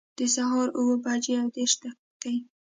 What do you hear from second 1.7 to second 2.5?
دقیقي